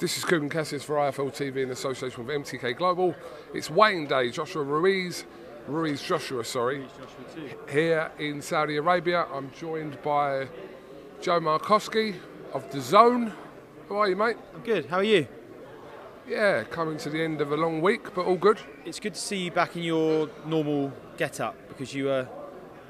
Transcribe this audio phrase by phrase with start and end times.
[0.00, 3.14] This is Kugan Cassius for IFL TV in association with MTK Global.
[3.52, 4.30] It's weigh-in day.
[4.30, 5.26] Joshua Ruiz,
[5.66, 6.86] Ruiz Joshua, sorry,
[7.68, 9.26] here in Saudi Arabia.
[9.30, 10.48] I'm joined by
[11.20, 12.14] Joe Markowski
[12.54, 13.30] of DAZN.
[13.90, 14.38] How are you, mate?
[14.54, 14.86] I'm good.
[14.86, 15.28] How are you?
[16.26, 18.58] Yeah, coming to the end of a long week, but all good.
[18.86, 22.24] It's good to see you back in your normal get-up because you uh,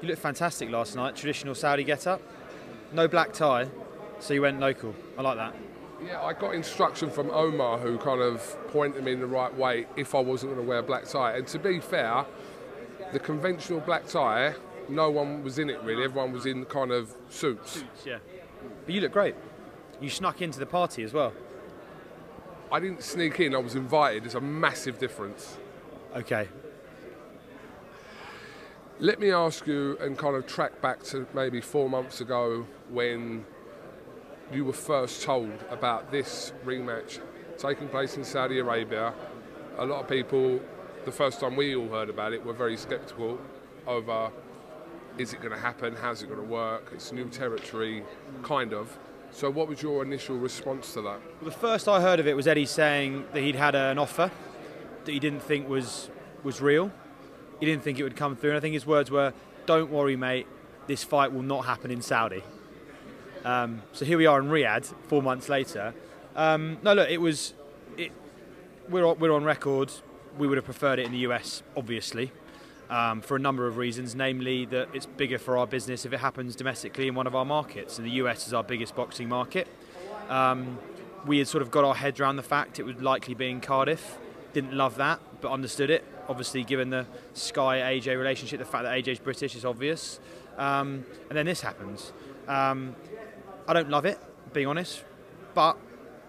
[0.01, 1.17] you looked fantastic last night.
[1.17, 2.21] Traditional Saudi get-up,
[2.93, 3.67] no black tie,
[4.21, 4.95] so you went local.
[5.17, 5.70] I like that.
[6.05, 9.85] Yeah, I got instruction from Omar who kind of pointed me in the right way
[9.95, 11.37] if I wasn't going to wear a black tie.
[11.37, 12.25] And to be fair,
[13.11, 14.55] the conventional black tie,
[14.89, 16.03] no one was in it really.
[16.03, 17.73] Everyone was in kind of suits.
[17.73, 18.17] Suits, yeah.
[18.85, 19.35] But you look great.
[19.99, 21.33] You snuck into the party as well.
[22.71, 24.23] I didn't sneak in, I was invited.
[24.23, 25.57] There's a massive difference.
[26.15, 26.47] Okay.
[28.99, 33.45] Let me ask you and kind of track back to maybe four months ago when
[34.53, 37.19] you were first told about this rematch
[37.57, 39.13] taking place in Saudi Arabia.
[39.77, 40.59] A lot of people,
[41.05, 43.39] the first time we all heard about it, were very sceptical
[43.87, 44.29] over uh,
[45.17, 45.95] is it going to happen?
[45.95, 46.91] How's it going to work?
[46.93, 48.03] It's new territory,
[48.43, 48.97] kind of.
[49.31, 51.19] So, what was your initial response to that?
[51.41, 54.31] Well, the first I heard of it was Eddie saying that he'd had an offer
[55.05, 56.09] that he didn't think was
[56.43, 56.91] was real.
[57.59, 59.33] He didn't think it would come through, and I think his words were,
[59.65, 60.47] "Don't worry, mate.
[60.87, 62.43] This fight will not happen in Saudi."
[63.43, 65.93] Um, so here we are in Riyadh, four months later.
[66.35, 67.53] Um, no, look, it was.
[67.97, 68.11] It,
[68.89, 69.91] we're on, we're on record.
[70.37, 72.31] We would have preferred it in the US, obviously,
[72.89, 74.15] um, for a number of reasons.
[74.15, 77.45] Namely, that it's bigger for our business if it happens domestically in one of our
[77.45, 77.97] markets.
[77.97, 79.67] And the US is our biggest boxing market.
[80.29, 80.77] Um,
[81.25, 83.59] we had sort of got our heads around the fact it would likely be in
[83.59, 84.17] Cardiff.
[84.53, 86.03] Didn't love that, but understood it.
[86.29, 90.19] Obviously, given the Sky AJ relationship, the fact that AJ's British is obvious.
[90.57, 92.11] Um, and then this happens.
[92.47, 92.95] Um,
[93.71, 94.19] I don't love it,
[94.51, 95.01] being honest,
[95.53, 95.77] but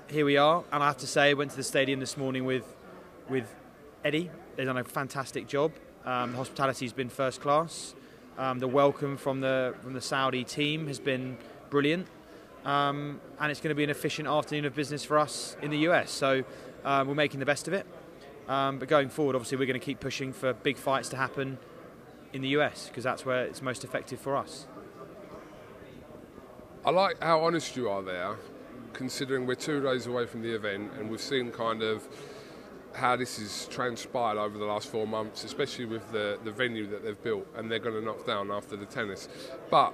[0.08, 0.62] here we are.
[0.70, 2.62] And I have to say, I went to the stadium this morning with
[3.28, 3.52] with
[4.04, 4.30] Eddie.
[4.54, 5.72] They've done a fantastic job.
[6.04, 7.96] Um, the hospitality's been first class.
[8.38, 11.36] Um, the welcome from the from the Saudi team has been
[11.68, 12.06] brilliant,
[12.64, 15.78] um, and it's going to be an efficient afternoon of business for us in the
[15.88, 16.12] US.
[16.12, 16.44] So
[16.84, 17.86] uh, we're making the best of it.
[18.46, 21.58] Um, but going forward, obviously, we're going to keep pushing for big fights to happen
[22.32, 24.68] in the US because that's where it's most effective for us.
[26.84, 28.34] I like how honest you are there,
[28.92, 32.08] considering we're two days away from the event and we've seen kind of
[32.92, 37.04] how this has transpired over the last four months, especially with the, the venue that
[37.04, 39.28] they've built and they're going to knock down after the tennis.
[39.70, 39.90] But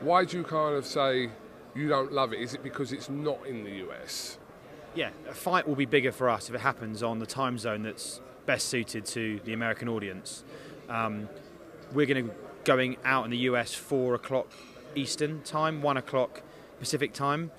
[0.00, 1.30] why do you kind of say
[1.76, 2.40] you don't love it?
[2.40, 4.38] Is it because it's not in the US?
[4.96, 7.84] Yeah, a fight will be bigger for us if it happens on the time zone
[7.84, 10.42] that's best suited to the American audience.
[10.88, 11.28] Um,
[11.92, 12.34] we're going to
[12.64, 14.48] going out in the US four o'clock
[14.96, 16.42] Eastern time, one o'clock
[16.78, 17.50] Pacific time.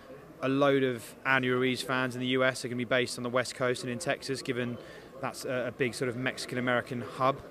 [0.42, 3.24] A load of Andy Ruiz fans in the US are going to be based on
[3.24, 4.78] the West Coast and in Texas, given
[5.22, 7.42] that's a, big sort of Mexican American hub.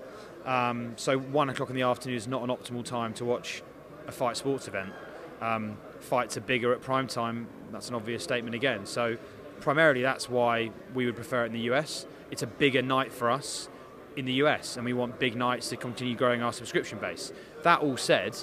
[0.45, 3.61] Um, so one o'clock in the afternoon is not an optimal time to watch
[4.07, 4.93] a fight sports event.
[5.41, 7.47] Um, fights are bigger at prime time.
[7.71, 8.85] That's an obvious statement again.
[8.85, 9.17] So
[9.59, 12.05] primarily that's why we would prefer it in the US.
[12.31, 13.69] It's a bigger night for us
[14.15, 17.31] in the US, and we want big nights to continue growing our subscription base.
[17.63, 18.37] That all said,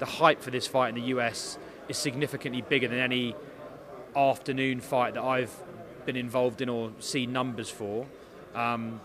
[0.00, 3.36] the hype for this fight in the US is significantly bigger than any
[4.16, 5.54] afternoon fight that I've
[6.06, 8.06] been involved in or seen numbers for.
[8.54, 9.00] Um,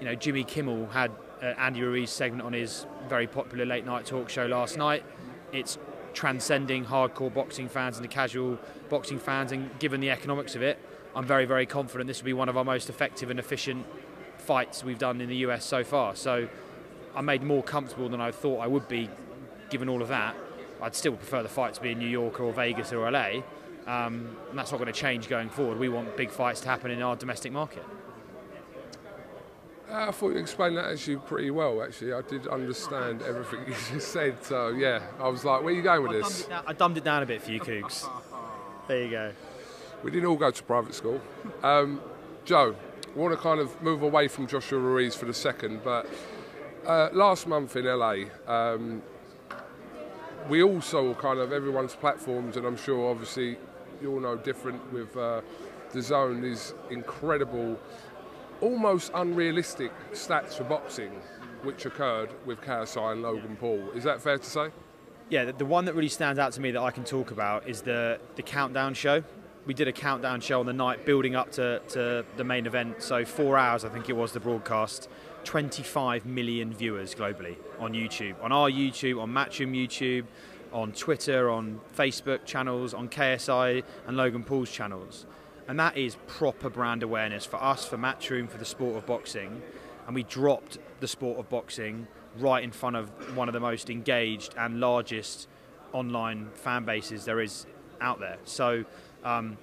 [0.00, 4.04] you know, Jimmy Kimmel had uh, Andy Ruiz segment on his very popular late night
[4.04, 5.04] talk show last night.
[5.52, 5.78] It's
[6.12, 8.58] transcending hardcore boxing fans and the casual
[8.90, 10.78] boxing fans, and given the economics of it,
[11.14, 13.86] I'm very, very confident this will be one of our most effective and efficient
[14.38, 16.16] fights we've done in the US so far.
[16.16, 16.48] So
[17.14, 19.08] I'm made more comfortable than I thought I would be
[19.72, 20.36] given all of that,
[20.80, 23.40] I'd still prefer the fight to be in New York or Vegas or LA.
[23.86, 25.78] Um, and that's not going to change going forward.
[25.78, 27.84] We want big fights to happen in our domestic market.
[29.90, 31.82] Uh, I thought you explained that actually pretty well.
[31.82, 34.44] Actually, I did understand everything you just said.
[34.44, 36.72] So yeah, I was like, "Where are you going with I this?" Dumbed down, I
[36.72, 38.08] dumbed it down a bit for you, Cougs.
[38.88, 39.32] There you go.
[40.02, 41.20] We didn't all go to private school.
[41.62, 42.00] Um,
[42.44, 42.74] Joe,
[43.14, 46.08] I want to kind of move away from Joshua Ruiz for the second, but
[46.84, 49.00] uh, last month in LA, um,
[50.48, 53.56] we all saw kind of everyone's platforms, and I'm sure obviously
[54.00, 55.40] you all know different with uh,
[56.00, 57.78] zone is incredible,
[58.60, 61.12] almost unrealistic stats for boxing,
[61.62, 63.90] which occurred with KSI and Logan Paul.
[63.94, 64.70] Is that fair to say?
[65.28, 67.68] Yeah, the, the one that really stands out to me that I can talk about
[67.68, 69.22] is the the countdown show.
[69.64, 73.00] We did a countdown show on the night building up to, to the main event.
[73.00, 75.08] So four hours, I think it was the broadcast.
[75.44, 80.24] 25 million viewers globally on YouTube, on our YouTube, on Matchroom YouTube,
[80.72, 85.26] on Twitter, on Facebook channels, on KSI and Logan Paul's channels.
[85.68, 89.62] And that is proper brand awareness for us, for Matchroom, for the sport of boxing.
[90.06, 93.90] And we dropped the sport of boxing right in front of one of the most
[93.90, 95.46] engaged and largest
[95.92, 97.66] online fan bases there is
[98.00, 98.38] out there.
[98.44, 98.84] So,
[99.24, 99.56] um,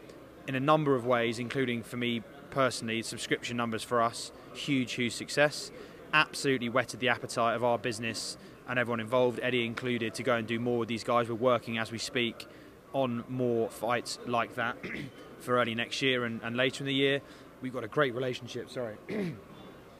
[0.47, 5.13] in a number of ways, including for me personally, subscription numbers for us, huge, huge
[5.13, 5.71] success.
[6.13, 8.37] Absolutely whetted the appetite of our business
[8.69, 11.27] and everyone involved, Eddie included, to go and do more with these guys.
[11.27, 12.45] We're working as we speak
[12.93, 14.77] on more fights like that
[15.39, 17.21] for early next year and, and later in the year.
[17.61, 18.95] We've got a great relationship, sorry,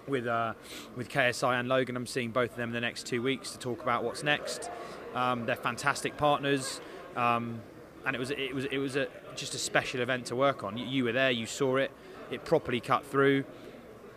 [0.07, 0.53] with uh,
[0.95, 1.97] with KSI and Logan.
[1.97, 4.69] I'm seeing both of them in the next two weeks to talk about what's next.
[5.15, 6.79] Um, they're fantastic partners,
[7.15, 7.62] um,
[8.06, 10.78] and it was it was it was a, just a special event to work on.
[10.78, 11.92] You, you were there, you saw it.
[12.31, 13.44] It properly cut through.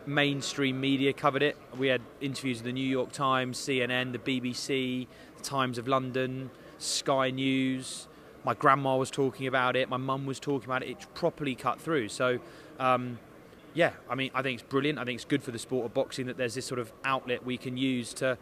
[0.05, 1.57] Mainstream media covered it.
[1.79, 5.07] We had interviews with the New York Times, CNN, the BBC,
[5.37, 8.09] the Times of London, Sky News.
[8.45, 9.89] My grandma was talking about it.
[9.89, 10.89] My mum was talking about it.
[10.91, 12.09] It properly cut through.
[12.09, 12.39] So.
[12.79, 13.19] Um,
[13.75, 14.99] yeah, I mean, I think it's brilliant.
[14.99, 17.43] I think it's good for the sport of boxing that there's this sort of outlet
[17.45, 18.37] we can use to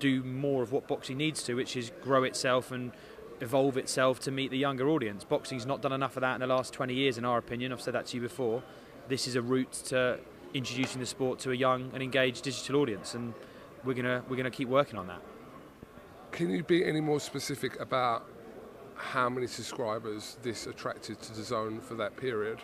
[0.00, 2.90] do more of what boxing needs to, which is grow itself and
[3.40, 5.24] evolve itself to meet the younger audience.
[5.24, 7.72] Boxing's not done enough of that in the last 20 years, in our opinion.
[7.72, 8.62] I've said that to you before.
[9.08, 10.20] This is a route to
[10.54, 13.34] introducing the sport to a young and engaged digital audience, and
[13.84, 15.22] we're gonna we're gonna keep working on that.
[16.32, 18.26] Can you be any more specific about
[18.94, 22.58] how many subscribers this attracted to DAZN for that period?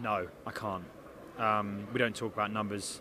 [0.00, 0.84] No, I can't.
[1.38, 3.00] Um, we don't talk about numbers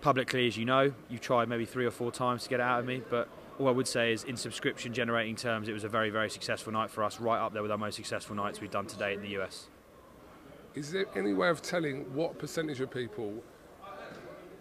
[0.00, 0.92] publicly, as you know.
[1.08, 3.28] You've tried maybe three or four times to get it out of me, but
[3.58, 6.72] all I would say is, in subscription generating terms, it was a very, very successful
[6.72, 9.22] night for us, right up there with our most successful nights we've done today in
[9.22, 9.68] the US.
[10.74, 13.42] Is there any way of telling what percentage of people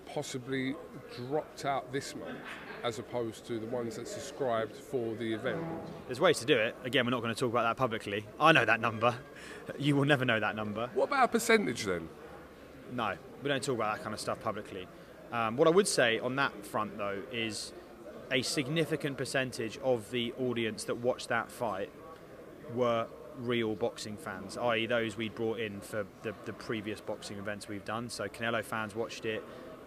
[0.06, 0.76] possibly
[1.16, 2.38] dropped out this month
[2.84, 5.64] as opposed to the ones that subscribed for the event?
[6.08, 6.76] There's ways to do it.
[6.84, 8.26] Again, we're not going to talk about that publicly.
[8.40, 9.16] I know that number.
[9.80, 10.90] You will never know that number.
[10.94, 12.10] What about a percentage then?
[12.92, 14.90] No, we don't talk about that kind of stuff publicly.
[15.32, 17.72] Um, what I would say on that front, though, is
[18.34, 21.90] a significant percentage of the audience that watched that fight
[22.74, 23.06] were
[23.38, 27.86] real boxing fans, i.e., those we brought in for the, the previous boxing events we've
[27.86, 28.10] done.
[28.10, 29.44] So Canelo fans watched it,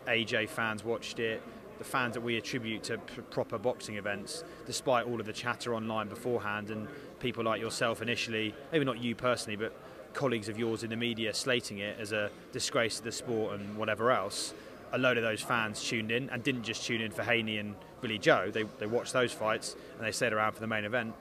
[0.06, 1.42] AJ fans watched it,
[1.78, 5.74] the fans that we attribute to p- proper boxing events, despite all of the chatter
[5.74, 6.86] online beforehand and
[7.18, 9.72] people like yourself initially, maybe not you personally, but
[10.12, 13.76] colleagues of yours in the media slating it as a disgrace to the sport and
[13.76, 14.54] whatever else,
[14.92, 17.74] a load of those fans tuned in and didn't just tune in for Haney and
[18.06, 18.50] Billy Joe.
[18.52, 21.12] They, they watched those fights and they stayed around for the main event.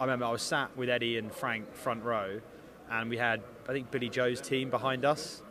[0.00, 2.40] I remember I was sat with Eddie and Frank front row,
[2.90, 5.42] and we had I think Billy Joe's team behind us.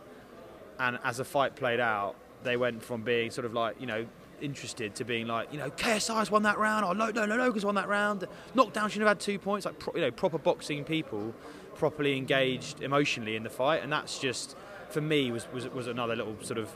[0.79, 4.07] And as the fight played out, they went from being sort of like you know
[4.41, 7.63] interested to being like you know KSI's won that round, or no no no Logan's
[7.63, 8.25] won that round.
[8.55, 9.67] Knockdown should have had two points.
[9.67, 11.35] Like pro, you know proper boxing people,
[11.75, 14.57] properly engaged emotionally in the fight, and that's just
[14.89, 16.75] for me was was, was another little sort of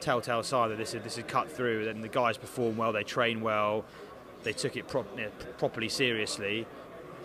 [0.00, 1.88] telltale sign that this is this is cut through.
[1.88, 3.84] And the guys perform well, they train well,
[4.42, 6.66] they took it pro- you know, properly seriously,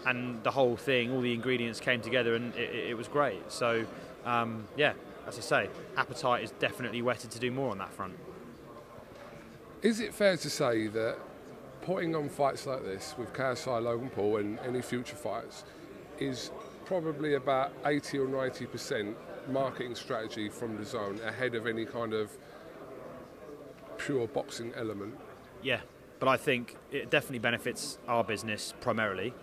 [0.06, 3.52] and the whole thing, all the ingredients came together, and it, it was great.
[3.52, 3.86] So,
[4.26, 4.94] um, yeah,
[5.28, 8.18] as I say, appetite is definitely whetted to do more on that front.
[9.82, 11.18] Is it fair to say that
[11.82, 15.64] putting on fights like this with KSI, Logan Paul, and any future fights
[16.18, 16.52] is
[16.86, 19.18] probably about 80 or 90 percent
[19.48, 22.32] marketing strategy from DAZN ahead of any kind of
[24.00, 25.16] pure boxing element?
[25.62, 25.82] Yeah,
[26.20, 29.34] but I think it definitely benefits our business primarily.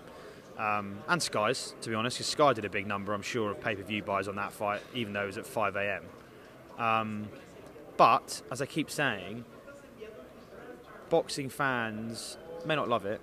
[0.58, 3.60] Um, and Sky's, to be honest, because Sky did a big number, I'm sure, of
[3.60, 6.02] pay per view buys on that fight, even though it was at 5 a.m.
[6.78, 7.28] Um,
[7.96, 9.44] but, as I keep saying,
[11.08, 13.20] boxing fans may not love it,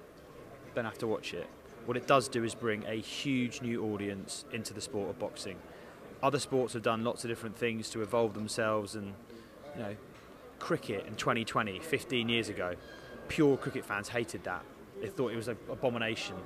[0.75, 1.47] don't have to watch it.
[1.85, 5.57] What it does do is bring a huge new audience into the sport of boxing.
[6.21, 9.13] Other sports have done lots of different things to evolve themselves, and
[9.75, 9.95] you know,
[10.63, 12.75] cricket in Twenty20, 15 years ago,
[13.27, 14.63] pure cricket fans hated that.
[15.01, 16.37] They thought it was an abomination.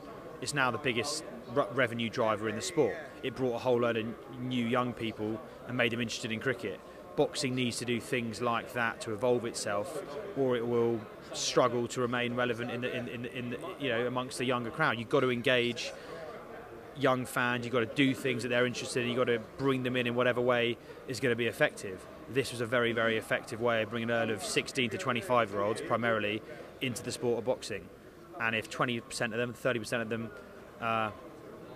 [0.42, 2.96] It's now the biggest re- revenue driver in the sport.
[3.22, 4.08] It brought a whole load of
[4.42, 6.80] new young people and made them interested in cricket.
[7.16, 10.02] Boxing needs to do things like that to evolve itself,
[10.36, 11.00] or it will
[11.34, 14.72] struggle to remain relevant in the, in, in, in the, you know amongst the younger
[14.72, 14.98] crowd.
[14.98, 15.92] You've got to engage
[16.96, 17.66] young fans.
[17.66, 19.10] You've got to do things that they're interested in.
[19.10, 20.76] You've got to bring them in in whatever way
[21.08, 22.04] is going to be effective.
[22.30, 25.52] This was a very, very effective way of bringing a load of 16 to 25
[25.52, 26.42] year olds primarily
[26.82, 27.88] into the sport of boxing.
[28.40, 30.30] And if 20% of them, 30% of them
[30.82, 31.12] uh,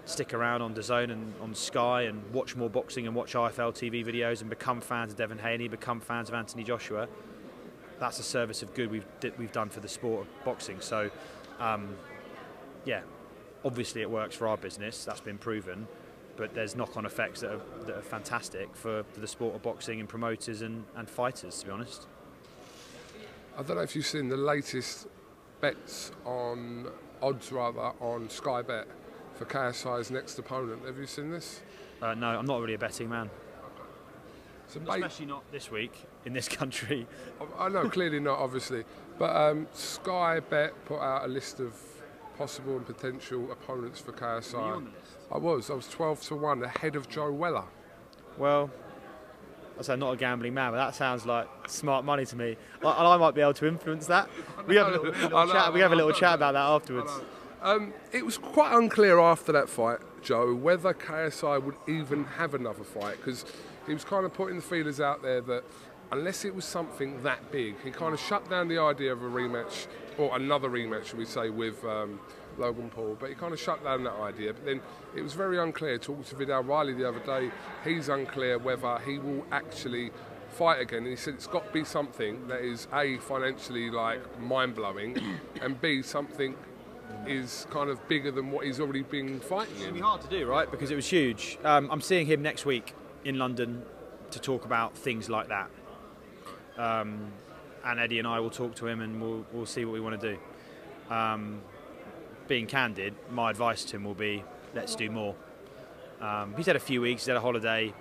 [0.05, 4.05] stick around on DAZN and on Sky and watch more boxing and watch IFL TV
[4.05, 7.07] videos and become fans of Devin Haney, become fans of Anthony Joshua,
[8.01, 9.05] that's a service of good we've
[9.37, 10.81] we've done for the sport of boxing.
[10.81, 11.11] So,
[11.59, 11.95] um,
[12.83, 13.01] yeah,
[13.63, 15.05] obviously it works for our business.
[15.05, 15.87] That's been proven.
[16.37, 19.99] But there's knock-on effects that are, that are fantastic for, for the sport of boxing
[19.99, 21.59] and promoters and, and fighters.
[21.59, 22.07] To be honest,
[23.57, 25.07] I don't know if you've seen the latest
[25.59, 26.87] bets on
[27.21, 28.87] odds rather on Sky Bet
[29.35, 30.85] for KSI's next opponent.
[30.85, 31.61] Have you seen this?
[32.01, 33.29] uh, no, I'm not really a betting man,
[34.67, 35.93] So especially not this week
[36.25, 37.05] in this country.
[37.59, 38.83] I know, clearly not, obviously.
[39.19, 41.75] But um, Sky Bet put out a list of
[42.41, 44.87] possible and potential opponents for KSI.
[45.31, 45.69] I was.
[45.69, 47.65] I was 12 to 1 ahead of Joe Weller.
[48.35, 48.71] Well,
[49.77, 52.57] I say not a gambling man, but that sounds like smart money to me.
[52.83, 54.27] I, and I might be able to influence that.
[54.65, 55.71] We have a little, little I chat.
[55.71, 57.11] We have a I little chat about that afterwards.
[57.61, 62.83] Um, it was quite unclear after that fight, Joe, whether KSI would even have another
[62.83, 63.45] fight because
[63.85, 65.63] he was kind of putting the feelers out there that
[66.11, 69.29] unless it was something that big, he kind of shut down the idea of a
[69.29, 69.85] rematch
[70.17, 72.19] or another rematch, should we say, with um,
[72.57, 73.17] Logan Paul.
[73.19, 74.53] But he kind of shut down that idea.
[74.53, 74.81] But then
[75.15, 75.97] it was very unclear.
[75.97, 77.51] Talking to Viddal Riley the other day,
[77.83, 80.11] he's unclear whether he will actually
[80.51, 80.99] fight again.
[80.99, 85.17] And he said it's got to be something that is a financially like mind blowing,
[85.61, 86.55] and b something
[87.27, 90.45] is kind of bigger than what he's already been fighting It'd be hard to do,
[90.47, 90.69] right?
[90.69, 91.57] Because it was huge.
[91.63, 93.83] Um, I'm seeing him next week in London
[94.31, 95.69] to talk about things like that.
[96.77, 97.31] Um,
[97.85, 100.19] and Eddie and I will talk to him and we'll, we'll see what we want
[100.19, 101.13] to do.
[101.13, 101.61] Um,
[102.47, 105.35] being candid, my advice to him will be let's do more.
[106.19, 107.93] Um, he's had a few weeks, he's had a holiday.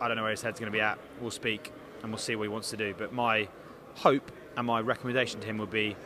[0.00, 0.98] I don't know where his head's going to be at.
[1.20, 2.94] We'll speak and we'll see what he wants to do.
[2.96, 3.48] But my
[3.96, 5.96] hope and my recommendation to him would be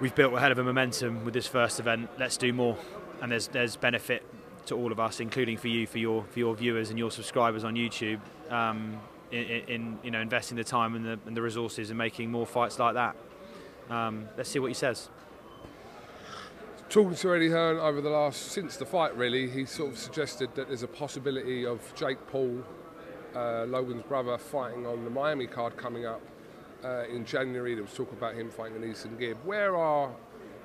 [0.00, 2.10] we've built a hell of a momentum with this first event.
[2.18, 2.76] Let's do more,
[3.22, 4.24] and there's there's benefit
[4.66, 7.64] to all of us, including for you, for your for your viewers and your subscribers
[7.64, 8.20] on YouTube,
[8.50, 12.30] um, in, in you know investing the time and the, and the resources and making
[12.30, 13.16] more fights like that.
[13.90, 15.08] Um, let's see what he says.
[16.88, 20.54] Talking to Eddie Hearn over the last since the fight, really, he sort of suggested
[20.54, 22.62] that there's a possibility of Jake Paul,
[23.34, 26.20] uh, Logan's brother, fighting on the Miami card coming up
[26.84, 27.74] uh, in January.
[27.74, 29.36] There was talk about him fighting AnEsonGib.
[29.44, 30.12] Where are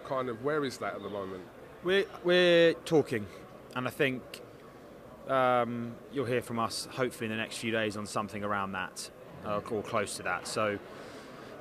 [0.06, 1.44] kind of where is that at the moment?
[1.84, 3.26] We're we're talking,
[3.76, 4.22] and I think
[5.30, 9.10] um, you'll hear from us hopefully in the next few days on something around that,
[9.46, 10.48] uh, or close to that.
[10.48, 10.80] So,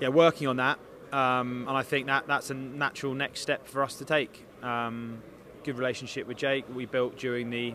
[0.00, 0.78] yeah, working on that,
[1.12, 4.46] um, and I think that that's a natural next step for us to take.
[4.62, 5.22] Um,
[5.64, 7.74] good relationship with Jake we built during the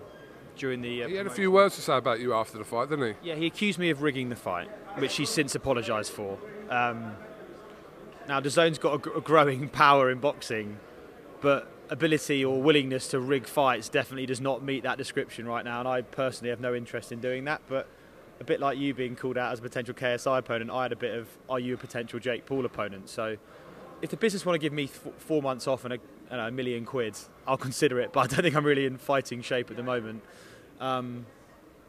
[0.57, 1.03] during the.
[1.03, 3.29] Uh, He had a few words to say about you after the fight, didn't he?
[3.29, 6.37] Yeah, he accused me of rigging the fight, which he's since apologised for.
[6.69, 7.15] Um,
[8.27, 10.79] now, DAZN's got a, gr- a growing power in boxing,
[11.41, 15.79] but ability or willingness to rig fights definitely does not meet that description right now.
[15.79, 17.61] And I personally have no interest in doing that.
[17.67, 17.87] But
[18.39, 20.97] a bit like you being called out as a potential KSI opponent, I had a
[20.97, 23.09] bit of, are you a potential Jake Paul opponent?
[23.09, 23.37] So
[24.01, 25.99] if the business want to give me f- four months off and a,
[26.29, 28.11] don't a million quid, I'll consider it.
[28.13, 30.21] But I don't think I'm really in fighting shape at the moment.
[30.79, 31.25] Um,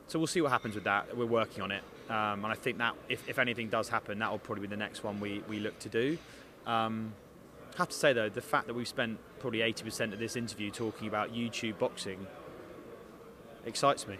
[0.07, 1.17] so we'll see what happens with that.
[1.17, 4.31] We're working on it, um, and I think that if, if anything does happen, that
[4.31, 6.17] will probably be the next one we, we look to do.
[6.65, 7.13] Um,
[7.77, 11.09] have to say though, the fact that we've spent probably 80% of this interview talking
[11.09, 12.27] about YouTube boxing
[13.65, 14.17] excites me.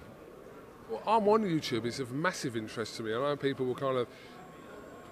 [0.91, 1.85] Well, I'm on YouTube.
[1.85, 3.13] It's of massive interest to me.
[3.15, 4.07] I know people were kind of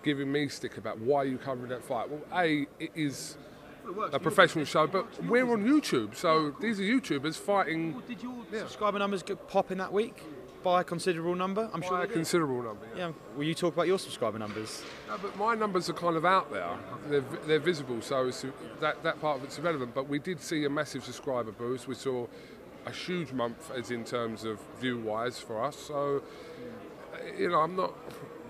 [0.02, 2.08] giving me stick about why are you covering that fight.
[2.10, 3.36] Well, a it is
[4.12, 8.60] a professional show, but we're on YouTube, so these are YouTubers fighting Did your Yeah.
[8.60, 10.22] subscriber numbers go- pop in that week
[10.64, 11.70] by a considerable number?
[11.72, 11.98] I'm by sure.
[11.98, 12.14] a they did.
[12.14, 12.86] considerable number.
[12.96, 13.08] Yeah.
[13.08, 13.12] Yeah.
[13.36, 14.82] Will you talk about your subscriber numbers?
[15.06, 16.70] No, but my numbers are kind of out there.
[17.08, 18.44] They're, they're visible, so it's,
[18.80, 19.94] that, that part of it's irrelevant.
[19.94, 21.86] But we did see a massive subscriber boost.
[21.86, 22.26] We saw
[22.86, 25.76] a huge month, as in terms of view-wise for us.
[25.76, 26.22] So,
[27.38, 27.94] you know, I'm not,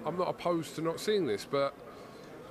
[0.07, 1.75] I'm not opposed to not seeing this, but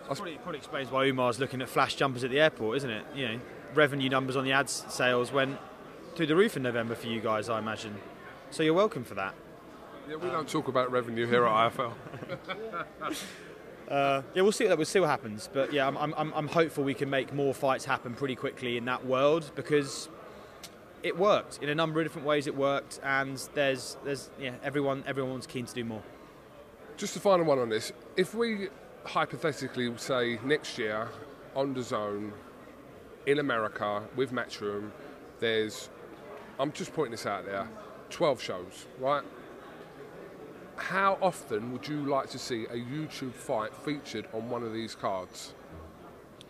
[0.05, 3.05] Probably, probably explains why Umar's looking at flash jumpers at the airport, isn't it?
[3.15, 3.39] You know,
[3.73, 5.57] revenue numbers on the ads sales went
[6.15, 7.95] through the roof in November for you guys, I imagine.
[8.51, 9.33] So you're welcome for that.
[10.09, 11.93] Yeah, we don't talk about revenue here at IFL.
[13.85, 14.65] Uh, yeah, we'll see.
[14.65, 15.49] We'll see what happens.
[15.51, 18.85] But yeah, I'm, I'm, I'm hopeful we can make more fights happen pretty quickly in
[18.85, 20.07] that world because
[21.03, 22.47] it worked in a number of different ways.
[22.47, 26.01] It worked, and there's there's yeah everyone everyone's keen to do more.
[26.95, 27.91] Just a final one on this.
[28.15, 28.69] If we
[29.03, 31.09] hypothetically say next year
[31.55, 32.31] on DAZN
[33.25, 34.91] in America with Matchroom,
[35.39, 35.89] there's,
[36.59, 37.67] I'm just pointing this out there,
[38.09, 39.23] 12 shows, right?
[40.75, 44.95] How often would you like to see a YouTube fight featured on one of these
[44.95, 45.53] cards?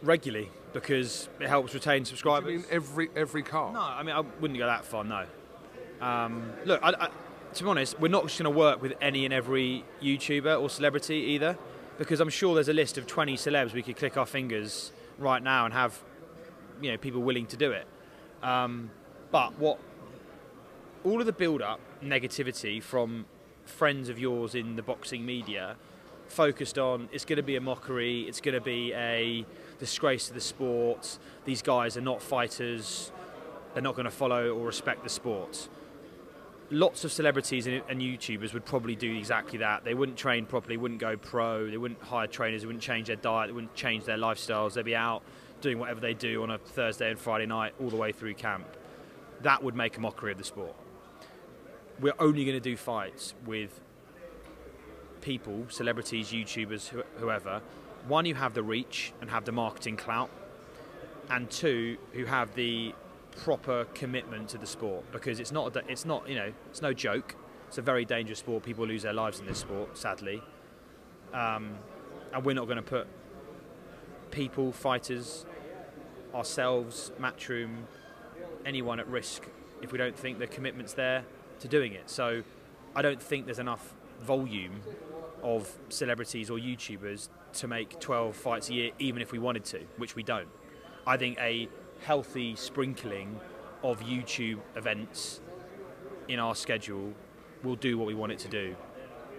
[0.03, 2.51] regularly because it helps retain I subscribers.
[2.51, 3.73] mean, every every card.
[3.73, 5.03] No, I mean I wouldn't go that far.
[5.03, 5.25] No.
[6.01, 7.09] Um, look, I, I,
[7.53, 10.69] to be honest, we're not just going to work with any and every YouTuber or
[10.69, 11.57] celebrity either,
[11.97, 15.41] because I'm sure there's a list of 20 celebs we could click our fingers right
[15.41, 15.97] now and have,
[16.81, 17.87] you know, people willing to do it.
[18.41, 18.89] Um,
[19.31, 19.79] but what
[21.05, 23.25] all of the build-up negativity from
[23.65, 25.75] friends of yours in the boxing media
[26.27, 29.45] focused on it's going to be a mockery, it's going to be a
[29.79, 31.17] disgrace to the sport.
[31.45, 33.11] These guys are not fighters.
[33.73, 35.67] They're not going to follow or respect the sport.
[36.69, 39.83] Lots of celebrities and, YouTubers would probably do exactly that.
[39.83, 43.15] They wouldn't train properly, wouldn't go pro, they wouldn't hire trainers, they wouldn't change their
[43.15, 44.73] diet, they wouldn't change their lifestyles.
[44.73, 45.21] They'd be out
[45.61, 48.65] doing whatever they do on a Thursday and Friday night all the way through camp.
[49.41, 50.75] That would make a mockery of the sport.
[51.99, 53.79] We're only going to do fights with
[55.21, 57.61] people, celebrities, YouTubers, whoever,
[58.07, 60.29] one, you have the reach and have the marketing clout,
[61.29, 62.93] and two, who have the
[63.37, 67.35] proper commitment to the sport because it's not it's not you know it's no joke.
[67.67, 68.63] It's a very dangerous sport.
[68.63, 70.43] People lose their lives in this sport, sadly,
[71.33, 71.75] um,
[72.33, 73.07] and we're not going to put
[74.29, 75.45] people, fighters,
[76.35, 77.83] ourselves, Matchroom,
[78.65, 79.47] anyone at risk
[79.81, 81.23] if we don't think the commitment's there
[81.63, 82.09] to doing it.
[82.09, 82.43] So
[82.95, 84.81] I don't think there's enough volume
[85.41, 89.79] of celebrities or YouTubers to make 12 fights a year, even if we wanted to,
[89.97, 90.49] which we don't.
[91.07, 91.69] I think a
[92.01, 93.39] healthy sprinkling
[93.81, 95.39] of YouTube events
[96.27, 97.13] in our schedule
[97.63, 98.75] will do what we want it to do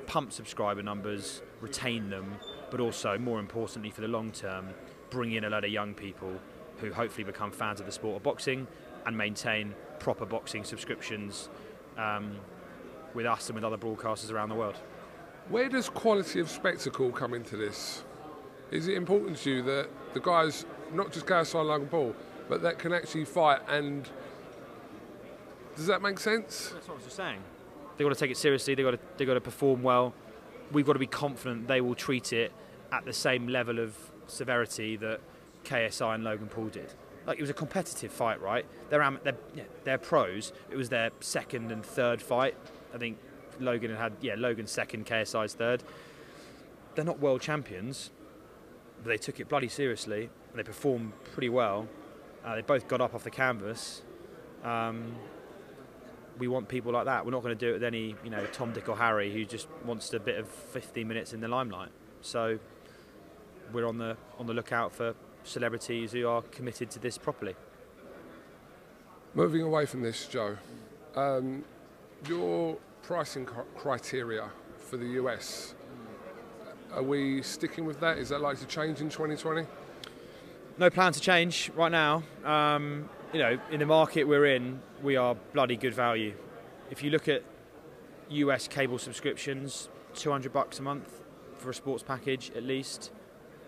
[0.07, 2.37] pump subscriber numbers, retain them,
[2.71, 4.69] but also, more importantly, for the long term,
[5.09, 6.31] bring in a lot of young people
[6.77, 8.67] who hopefully become fans of the sport of boxing
[9.07, 11.49] and maintain proper boxing subscriptions
[11.99, 12.37] um,
[13.15, 14.77] with us and with other broadcasters around the world.
[15.49, 18.03] Where does quality of spectacle come into this?
[18.71, 22.17] Is it important to you that the guys not just go outside Logan Paul,
[22.49, 23.61] but that can actually fight?
[23.69, 24.09] And
[25.77, 26.71] does that make sense?
[26.73, 27.41] That's what I was just saying.
[27.97, 28.75] They've got to take it seriously.
[28.75, 30.15] They've got to they've got to perform well.
[30.73, 32.53] We've got to be confident they will treat it
[32.91, 33.95] at the same level of
[34.27, 35.21] severity that
[35.65, 36.93] KSI and Logan Paul did.
[37.27, 38.67] Like it was a competitive fight, right?
[38.91, 39.37] They're they're,
[39.85, 40.53] they're pros.
[40.71, 42.57] It was their second and third fight.
[42.95, 43.19] I think
[43.61, 45.83] Logan had, had yeah Logan second, KSI's third.
[46.95, 48.11] They're not world champions,
[49.03, 51.89] but they took it bloody seriously and they performed pretty well.
[52.45, 54.03] Uh, they both got up off the canvas.
[54.63, 55.17] Um,
[56.39, 57.25] we want people like that.
[57.25, 59.45] We're not going to do it with any, you know, Tom, Dick, or Harry who
[59.45, 61.91] just wants a bit of 15 minutes in the limelight.
[62.21, 62.59] So
[63.73, 67.55] we're on the on the lookout for celebrities who are committed to this properly.
[69.35, 70.57] Moving away from this, Joe,
[71.17, 71.65] um,
[72.27, 75.75] your pricing criteria for the US.
[76.93, 78.19] Are we sticking with that?
[78.19, 79.67] Is that likely to change in 2020?
[80.79, 82.23] No plan to change right now.
[82.45, 86.35] Um, you know, in the market we're in, we are bloody good value.
[86.91, 87.43] If you look at
[88.29, 91.21] US cable subscriptions, 200 bucks a month
[91.59, 93.11] for a sports package at least.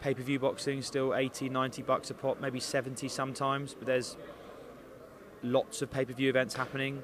[0.07, 4.17] Pay-per-view boxing still 80, 90 bucks a pop, maybe 70 sometimes, but there's
[5.43, 7.03] lots of pay-per-view events happening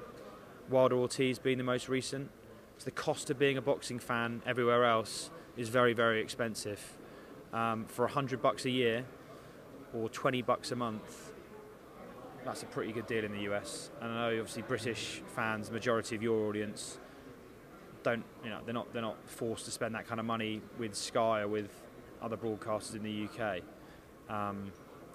[0.71, 2.31] Wilder Ortiz being the most recent.
[2.79, 6.97] So the cost of being a boxing fan everywhere else is very, very expensive.
[7.53, 9.05] Um, for 100 bucks a year
[9.93, 11.33] or 20 bucks a month,
[12.45, 13.91] that's a pretty good deal in the US.
[14.01, 17.01] And I know obviously British fans, majority of your audience,
[18.05, 20.95] don't you know they're not they're not forced to spend that kind of money with
[20.95, 21.82] Sky or with
[22.23, 23.61] other broadcasters in the UK.
[24.29, 24.73] Um,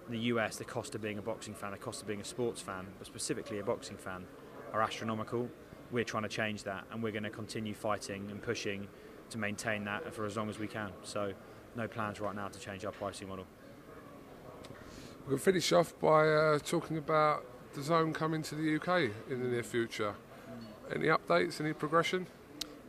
[0.08, 2.26] in the US, the cost of being a boxing fan, the cost of being a
[2.26, 4.26] sports fan, but specifically a boxing fan,
[4.74, 5.50] are astronomical.
[5.91, 8.88] We're trying to change that, and we're going to continue fighting and pushing
[9.30, 10.91] to maintain that for as long as we can.
[11.04, 11.34] So,
[11.76, 13.46] no plans right now to change our pricing model.
[15.28, 19.63] We'll finish off by uh, talking about DAZN coming to the UK in the near
[19.63, 20.15] future.
[20.93, 21.60] Any updates?
[21.60, 22.28] Any progression?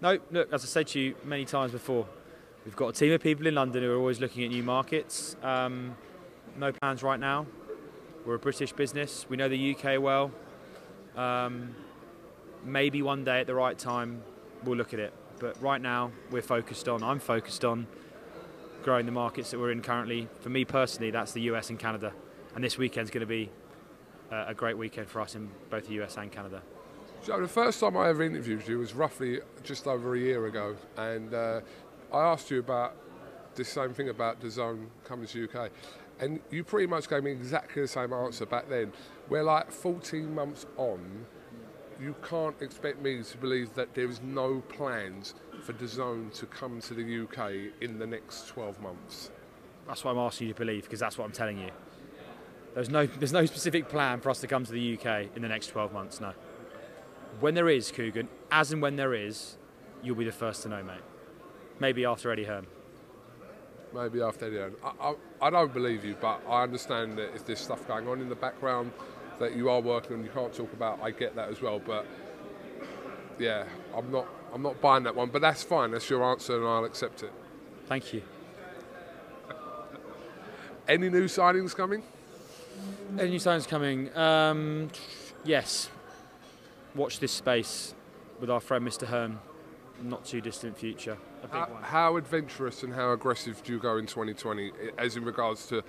[0.01, 2.07] No, look, as I said to you many times before,
[2.65, 5.37] we've got a team of people in London who are always looking at new markets.
[5.43, 5.97] Um,
[6.57, 7.47] no plans right now.
[8.25, 9.27] We're a British business.
[9.29, 10.31] We know the UK well.
[11.17, 11.75] Um,
[12.65, 14.23] maybe one day at the right time
[14.65, 15.13] we'll look at it.
[15.39, 17.87] But right now we're focused on, I'm focused on
[18.83, 20.29] growing the markets that we're in currently.
[20.41, 22.13] For me personally, that's the US and Canada.
[22.55, 23.51] And this weekend's going to be
[24.31, 26.63] a great weekend for us in both the US and Canada.
[27.23, 30.77] So the first time I ever interviewed you was roughly just over a year ago,
[30.97, 31.61] and uh,
[32.13, 32.97] I asked you about
[33.55, 35.71] the same thing about DAZN coming to the UK,
[36.21, 38.93] and you pretty much gave me exactly the same answer back then.
[39.29, 41.27] We're like 14 months on.
[42.01, 46.81] You can't expect me to believe that there is no plans for DAZN to come
[46.81, 49.31] to the UK in the next 12 months.
[49.87, 51.71] That's what I'm asking you to believe, because that's what I'm telling you.
[52.75, 55.49] There's no, there's no specific plan for us to come to the UK in the
[55.49, 56.33] next 12 months, no.
[57.41, 59.57] When there is, Kugan, as and when there is,
[60.03, 61.01] you'll be the first to know, mate.
[61.81, 62.67] Maybe after Eddie Hearn
[63.95, 64.77] maybe after the end.
[64.85, 65.15] I, I,
[65.47, 68.35] I, don't believe you, but I understand that if there's stuff going on in the
[68.35, 68.93] background
[69.39, 71.01] that you are working on, you can't talk about.
[71.03, 72.07] I get that as well, but
[73.39, 73.65] yeah,
[73.97, 75.31] I'm not I'm not buying that one.
[75.31, 75.91] But that's fine.
[75.91, 77.33] That's your answer, and I'll accept it.
[77.87, 78.23] Thank you.
[80.89, 82.03] Any new signings coming?
[83.19, 84.17] Any new signings coming?
[84.17, 84.89] Um,
[85.45, 85.91] yes.
[86.95, 87.95] Watch this space
[88.41, 89.07] with our friend Mr.
[89.07, 89.39] Hearn.
[90.03, 91.17] Not too distant future.
[91.43, 91.83] A big How, one.
[91.83, 95.83] how adventurous and how aggressive do you go in 2020, as in regards to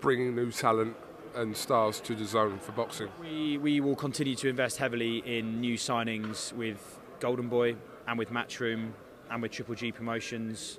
[0.00, 0.96] bringing new talent
[1.34, 3.08] and stars to DAZN for boxing?
[3.20, 7.76] We, we will continue to invest heavily in new signings with Golden Boy
[8.06, 8.92] and with Matchroom
[9.30, 10.78] and with Triple G Promotions.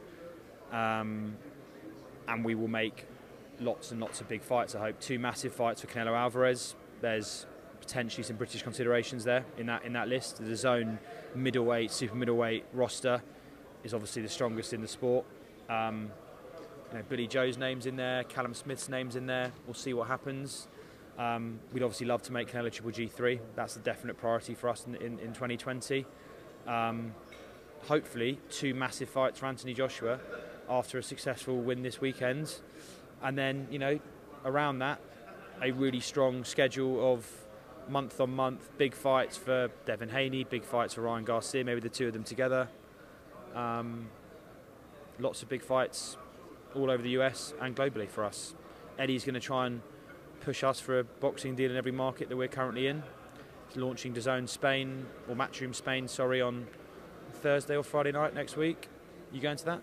[0.72, 1.38] Um,
[2.28, 3.06] and we will make
[3.60, 5.00] lots and lots of big fights, I hope.
[5.00, 6.76] Two massive fights for Canelo Alvarez.
[7.02, 7.46] There's
[7.84, 10.42] potentially some British considerations there in that, in that list.
[10.42, 10.98] DAZN
[11.36, 13.22] middleweight, super middleweight roster
[13.84, 15.26] is obviously the strongest in the sport.
[15.70, 16.10] Um,
[16.92, 19.52] you know, Billy Joe's name's in there, Callum Smith's name's in there.
[19.66, 20.68] We'll see what happens.
[21.18, 23.40] Um, we'd obviously love to make Canelo Triple G3.
[23.56, 26.06] That's a definite priority for us in, in, in 2020.
[26.66, 27.14] Um,
[27.88, 30.20] hopefully, two massive fights for Anthony Joshua
[30.70, 32.56] after a successful win this weekend.
[33.22, 34.00] And then, you know,
[34.46, 35.00] around that,
[35.62, 37.30] a really strong schedule of
[37.90, 41.90] month on month big fights for Devin Haney, big fights for Ryan Garcia, maybe the
[41.90, 42.70] two of them together.
[43.56, 44.10] Um,
[45.20, 46.18] lots of big fights
[46.76, 48.56] all over the US and globally for us.
[48.98, 49.82] Eddie's going to try and
[50.42, 53.04] push us for a boxing deal in every market that we're currently in.
[53.68, 56.68] He's launching DAZN Spain, or Matchroom Spain, sorry, on
[57.34, 58.88] Thursday or Friday night next week.
[59.32, 59.82] You going to that?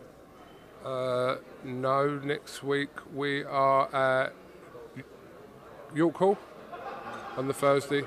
[0.84, 4.32] Uh, no, next week we are at
[5.94, 6.38] York Hall
[7.40, 8.02] on the Thursday.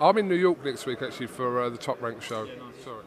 [0.00, 2.48] I'm in New York next week actually for uh, the Top Rank show.
[2.82, 3.04] Sorry.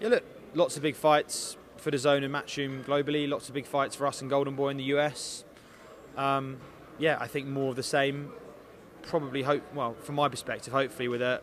[0.00, 3.28] Yeah, look, lots of big fights for DAZN and Matchroom globally.
[3.28, 5.44] Lots of big fights for us and Golden Boy in the US.
[6.16, 6.58] Um,
[6.96, 8.30] yeah, I think more of the same.
[9.02, 9.64] Probably hope.
[9.74, 11.42] Well, from my perspective, hopefully with a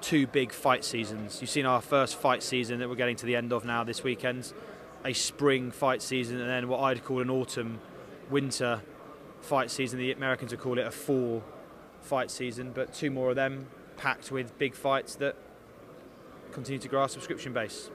[0.00, 1.42] two big fight seasons.
[1.42, 4.02] You've seen our first fight season that we're getting to the end of now this
[4.02, 4.50] weekend.
[5.04, 7.80] A spring fight season, and then what I'd call an autumn,
[8.30, 8.80] winter
[9.42, 9.98] fight season.
[9.98, 11.42] The Americans would call it a fall
[12.04, 15.36] fight season, but two more of them packed with big fights that
[16.52, 17.90] continue to grow our subscription base.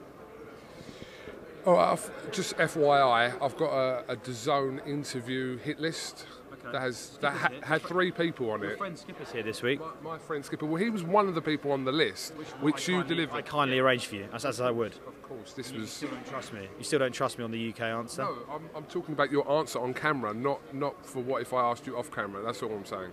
[1.66, 6.26] Right, I've, just FYI, I've got a, a DAZN interview hit list
[6.72, 8.78] that has that ha- had three people on Your it.
[8.78, 9.78] friend Skipper's here this week.
[10.02, 12.88] My, my friend Skipper, well, he was one of the people on the list, which,
[12.88, 13.36] you kindly- delivered.
[13.36, 14.92] I kindly arranged for you, as, as I would.
[15.06, 15.90] Of course, this You was.
[15.90, 16.66] still don't trust me.
[16.78, 18.22] You still don't trust me on the UK answer.
[18.22, 21.60] No, I'm, I'm talking about your answer on camera, not not for what if I
[21.70, 22.42] asked you off camera.
[22.42, 23.10] That's all I'm saying.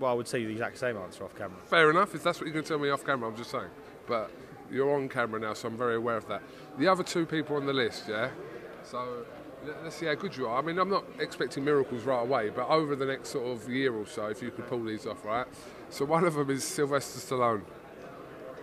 [0.00, 1.56] Well, I would say the exact same answer off camera.
[1.66, 2.14] Fair enough.
[2.14, 3.68] If that's what you're going to tell me off camera, I'm just saying.
[4.06, 4.30] But
[4.70, 6.42] you're on camera now, so I'm very aware of that.
[6.78, 8.30] The other two people on the list, yeah.
[8.82, 9.24] So
[9.64, 10.58] let- let's see how good you are.
[10.58, 13.94] I mean, I'm not expecting miracles right away, but over the next sort of year
[13.94, 15.46] or so, if you could pull these off, right?
[15.90, 17.62] So one of them is Sylvester Stallone.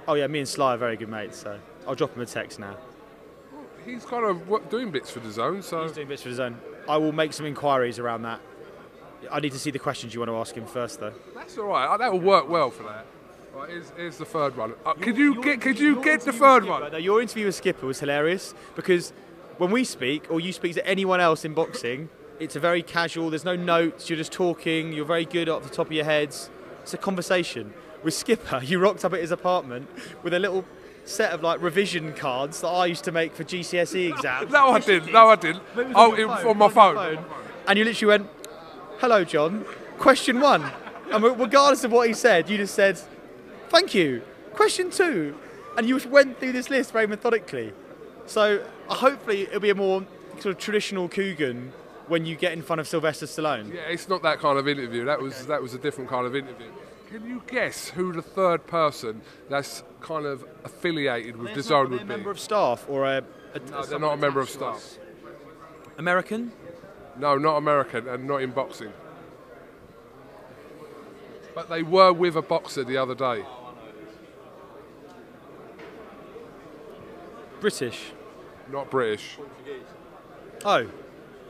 [0.08, 2.60] Oh yeah, me and Sly are very good mates, so I'll drop him a text
[2.60, 2.76] now.
[3.86, 6.60] He's kind of doing bits for DAZN, so He's doing bits for his own.
[6.90, 8.42] I will make some inquiries around that.
[9.30, 11.14] I need to see the questions you want to ask him first, though.
[11.36, 11.98] that's all right.
[11.98, 13.06] That will work well for that.
[13.54, 14.74] Right, here's, here's the third one.
[14.86, 15.60] Uh, could you get?
[15.62, 16.90] Could you get the third one?
[16.92, 19.12] No, your interview with Skipper was hilarious because
[19.58, 22.08] when we speak, or you speak to anyone else in boxing,
[22.40, 23.30] it's a very casual.
[23.30, 24.10] There's no notes.
[24.10, 24.94] You're just talking.
[24.94, 26.50] You're very good off the top of your heads.
[26.82, 27.74] It's a conversation.
[28.04, 29.90] With Skipper, you rocked up at his apartment
[30.24, 30.66] with a little
[31.04, 34.52] set of like revision cards that I used to make for GCSE exams.
[34.54, 35.12] No, I didn't.
[35.12, 35.62] No, I didn't.
[35.76, 36.48] Oh, on, it, phone.
[36.48, 37.26] on my It phone.
[37.68, 38.30] And you literally went,
[39.02, 39.66] "Hello, John.
[39.98, 40.64] Question one."
[41.12, 42.98] And regardless of what he said, you just said,
[43.70, 44.22] "Thank you."
[44.54, 45.36] Question two,
[45.78, 47.74] and you went through this list very methodically.
[48.26, 50.06] So uh, hopefully it'll be a more
[50.40, 51.72] sort of traditional Kugan
[52.08, 53.74] when you get in front of Sylvester Stallone.
[53.74, 55.06] Yeah, it's not that kind of interview.
[55.06, 56.68] That was that was a different kind of interview.
[57.10, 61.96] Can you guess who the third person that's kind of affiliated with DAZN Are they
[61.96, 62.06] a would be?
[62.06, 64.98] member of staff or a, a No, they're not a member of staff.
[65.98, 66.52] American?
[67.18, 68.94] No, not American and not in boxing.
[71.54, 73.44] But they were with a boxer the other day.
[77.60, 78.12] British?
[78.72, 79.38] Not British.
[80.66, 80.88] Oh,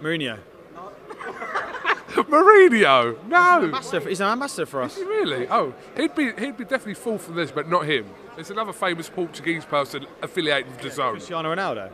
[0.01, 0.39] Mourinho.
[2.11, 3.17] Mourinho!
[3.27, 3.63] No!
[3.63, 4.97] Ambassador, he's an ambassador for us.
[4.97, 5.47] Really?
[5.47, 8.05] Oh, he'd be he'd be definitely fourth for this, but not him.
[8.35, 11.11] There's another famous Portuguese person affiliated with DAZN.
[11.11, 11.89] Cristiano Ronaldo.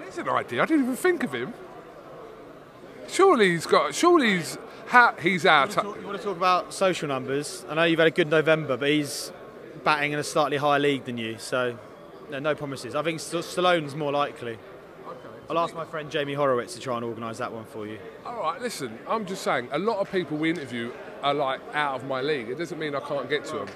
[0.00, 0.62] That's an idea.
[0.62, 1.54] I didn't even think of him.
[3.08, 3.94] Surely he's got.
[3.94, 4.58] Surely he's
[5.20, 5.74] he's out.
[5.76, 7.64] You want to talk about social numbers?
[7.68, 9.32] I know you've had a good November, but he's
[9.84, 11.78] batting in a slightly higher league than you, so
[12.30, 12.94] no, no promises.
[12.94, 14.58] I think St- Stallone's more likely.
[15.50, 17.98] I'll ask my friend Jamie Horowitz to try and organise that one for you.
[18.26, 18.98] All right, listen.
[19.08, 19.68] I'm just saying.
[19.72, 20.92] A lot of people we interview
[21.22, 22.50] are like out of my league.
[22.50, 23.68] It doesn't mean I can't get to them.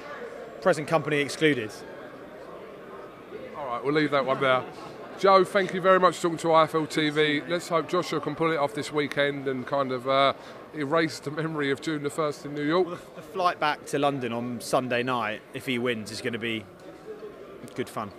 [0.61, 1.71] Present company excluded.
[3.57, 4.63] All right, we'll leave that one there.
[5.23, 7.49] Joe, thank you very much for talking to IFL TV.
[7.49, 10.33] Let's hope Joshua can pull it off this weekend and kind of uh,
[10.75, 12.89] erase the memory of June the 1st in New York.
[12.89, 16.33] Well, the, the flight back to London on Sunday night, if he wins, is going
[16.33, 16.65] to be
[17.77, 18.11] good fun.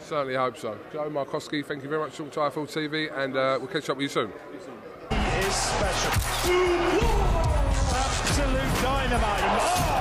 [0.00, 0.78] Certainly hope so.
[0.94, 3.90] Joe Markowski, thank you very much for talking to IFL TV, and uh, we'll catch
[3.90, 4.32] up with you soon.
[5.10, 6.12] It is special.
[7.92, 9.40] Absolute dynamite.
[9.42, 9.91] Oh!